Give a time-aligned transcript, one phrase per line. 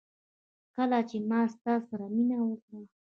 [0.75, 2.79] کله چي ما ستا سره مينه وکړه